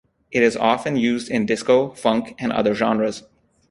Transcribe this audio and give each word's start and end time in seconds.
It 0.31 0.41
is 0.41 0.57
often 0.57 0.95
used 0.97 1.29
in 1.29 1.45
disco, 1.45 1.89
funk, 1.91 2.33
and 2.39 2.51
other 2.51 2.73
genres. 2.73 3.21